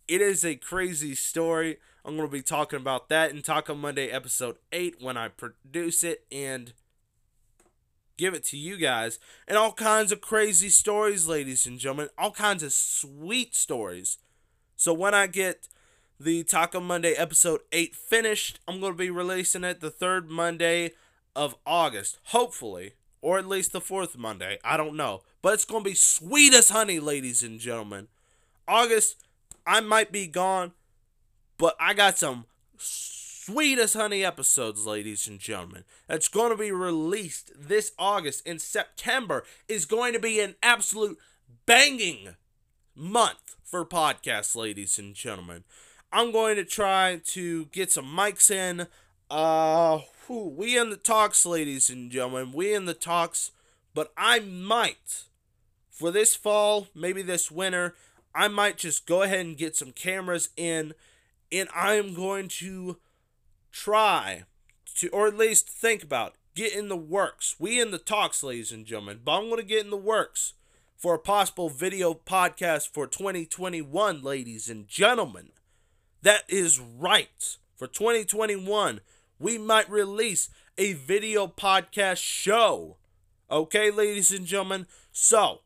It 0.08 0.22
is 0.22 0.46
a 0.46 0.56
crazy 0.56 1.16
story. 1.16 1.78
I'm 2.06 2.16
going 2.16 2.30
to 2.30 2.32
be 2.32 2.42
talking 2.42 2.80
about 2.80 3.10
that 3.10 3.32
in 3.32 3.42
Taco 3.42 3.76
Monday 3.76 4.08
episode 4.10 4.56
8 4.72 5.02
when 5.02 5.18
I 5.18 5.28
produce 5.28 6.04
it 6.04 6.26
and 6.32 6.72
give 8.18 8.34
it 8.34 8.46
to 8.46 8.58
you 8.58 8.78
guys. 8.78 9.20
And 9.48 9.58
all 9.58 9.74
kinds 9.74 10.14
of 10.14 10.22
crazy 10.22 10.70
stories, 10.70 11.28
ladies 11.28 11.68
and 11.68 11.78
gentlemen. 11.78 12.10
All 12.18 12.32
kinds 12.32 12.64
of 12.64 12.72
sweet 12.72 13.56
stories. 13.56 14.18
So 14.78 14.94
when 14.94 15.14
I 15.14 15.28
get 15.28 15.68
the 16.20 16.44
Taco 16.44 16.80
Monday 16.80 17.14
episode 17.14 17.62
8 17.72 17.96
finished, 17.96 18.60
I'm 18.68 18.80
going 18.80 18.94
to 18.94 18.98
be 18.98 19.10
releasing 19.10 19.64
it 19.64 19.82
the 19.82 19.92
third 19.92 20.30
Monday 20.30 20.92
of 21.36 21.56
August. 21.66 22.20
Hopefully 22.26 22.94
or 23.22 23.38
at 23.38 23.48
least 23.48 23.72
the 23.72 23.82
fourth 23.82 24.18
Monday. 24.18 24.58
I 24.64 24.78
don't 24.78 24.96
know. 24.96 25.22
But 25.42 25.54
it's 25.54 25.66
going 25.66 25.84
to 25.84 25.90
be 25.90 25.96
sweet 25.96 26.54
as 26.54 26.70
honey, 26.70 27.00
ladies 27.00 27.44
and 27.44 27.60
gentlemen. 27.60 28.08
August, 28.68 29.26
I 29.66 29.82
might 29.82 30.12
be 30.12 30.28
gone, 30.28 30.72
but 31.58 31.76
I 31.80 31.94
got 31.94 32.18
some 32.18 32.46
sweet 32.78 33.80
as 33.80 33.94
honey 33.94 34.24
episodes, 34.24 34.86
ladies 34.86 35.28
and 35.28 35.40
gentlemen. 35.40 35.84
That's 36.08 36.28
going 36.28 36.52
to 36.52 36.58
be 36.58 36.72
released 36.72 37.52
this 37.56 37.92
August. 37.98 38.46
In 38.46 38.60
September 38.60 39.44
is 39.68 39.86
going 39.86 40.14
to 40.14 40.20
be 40.20 40.40
an 40.40 40.56
absolute 40.62 41.18
banging 41.66 42.36
month 42.96 43.56
for 43.64 43.86
podcasts, 43.86 44.56
ladies 44.56 44.98
and 44.98 45.16
gentlemen. 45.16 45.64
I'm 46.12 46.32
going 46.32 46.56
to 46.56 46.66
try 46.66 47.22
to 47.26 47.66
get 47.68 47.92
some 47.92 48.06
mics 48.06 48.50
in. 48.50 48.88
Uh, 49.30 50.00
whew, 50.26 50.54
we 50.56 50.78
in 50.78 50.90
the 50.90 50.98
talks, 50.98 51.46
ladies 51.46 51.90
and 51.90 52.12
gentlemen. 52.12 52.52
We 52.54 52.74
in 52.74 52.86
the 52.86 52.94
talks, 52.94 53.52
but 53.94 54.12
I 54.18 54.40
might 54.40 55.26
for 55.98 56.12
this 56.12 56.36
fall, 56.36 56.90
maybe 56.94 57.24
this 57.24 57.50
winter, 57.50 57.96
I 58.36 58.48
might 58.50 58.78
just 58.78 59.08
go 59.08 59.24
ahead 59.24 59.44
and 59.44 59.58
get 59.58 59.76
some 59.76 59.92
cameras 59.92 60.50
in, 60.56 60.94
and 61.52 61.68
I 61.76 61.96
am 61.96 62.14
going 62.14 62.50
to 62.60 62.98
try 63.72 64.44
to, 64.98 65.10
or 65.10 65.26
at 65.26 65.38
least 65.38 65.68
think 65.68 66.04
about, 66.04 66.36
get 66.54 66.76
in 66.76 66.88
the 66.88 66.96
works. 66.96 67.56
We 67.58 67.82
in 67.82 67.90
the 67.90 67.98
talks, 67.98 68.44
ladies 68.44 68.72
and 68.72 68.86
gentlemen, 68.86 69.22
but 69.26 69.40
I'm 69.40 69.46
going 69.46 69.58
to 69.58 69.64
get 69.64 69.84
in 69.84 69.90
the 69.90 69.98
works 69.98 70.54
for 70.96 71.16
a 71.16 71.20
possible 71.20 71.70
video 71.70 72.14
podcast 72.14 72.90
for 72.90 73.08
2021, 73.08 74.22
ladies 74.22 74.70
and 74.70 74.88
gentlemen. 74.88 75.50
That 76.22 76.44
is 76.48 76.80
right. 76.80 77.58
For 77.76 77.88
2021, 77.88 79.02
we 79.40 79.58
might 79.58 79.90
release 79.90 80.50
a 80.78 80.94
video 80.94 81.48
podcast 81.48 82.18
show. 82.18 82.98
Okay, 83.50 83.92
ladies 83.92 84.32
and 84.32 84.46
gentlemen? 84.46 84.88
So, 85.12 85.62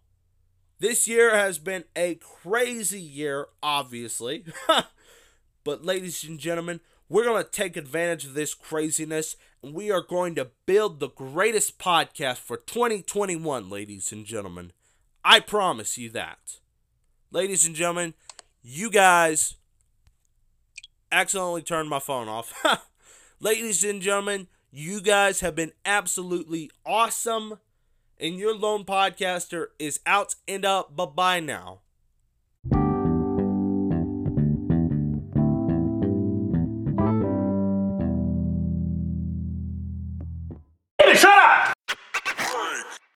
this 0.80 1.08
year 1.08 1.36
has 1.36 1.58
been 1.58 1.86
a 1.96 2.16
crazy 2.16 3.02
year, 3.02 3.48
obviously. 3.64 4.46
but, 5.64 5.86
ladies 5.86 6.24
and 6.24 6.40
gentlemen, 6.40 6.82
we're 7.08 7.26
going 7.26 7.44
to 7.44 7.50
take 7.50 7.78
advantage 7.78 8.26
of 8.26 8.34
this 8.34 8.54
craziness 8.54 9.36
and 9.64 9.74
we 9.74 9.92
are 9.92 10.02
going 10.02 10.36
to 10.36 10.50
build 10.66 11.00
the 11.00 11.10
greatest 11.10 11.78
podcast 11.78 12.38
for 12.38 12.58
2021, 12.58 13.70
ladies 13.70 14.12
and 14.12 14.26
gentlemen. 14.26 14.72
I 15.24 15.40
promise 15.40 15.98
you 15.98 16.10
that. 16.12 16.58
Ladies 17.32 17.66
and 17.66 17.76
gentlemen, 17.76 18.16
you 18.64 18.90
guys 18.90 19.56
accidentally 21.12 21.62
turned 21.62 21.90
my 21.90 22.00
phone 22.00 22.28
off. 22.28 22.54
ladies 23.40 23.84
and 23.84 24.02
gentlemen, 24.02 24.48
you 24.72 25.02
guys 25.02 25.42
have 25.42 25.56
been 25.56 25.74
absolutely 25.86 26.72
awesome 26.86 27.60
and 28.20 28.38
your 28.38 28.56
lone 28.56 28.86
podcaster 28.86 29.68
is 29.80 30.00
out 30.06 30.36
and 30.48 30.64
up. 30.64 30.96
Bye 30.96 31.06
bye 31.06 31.40
now. 31.40 31.80